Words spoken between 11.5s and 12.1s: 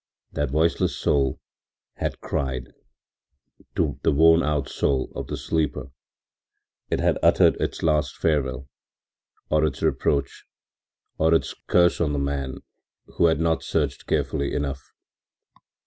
curse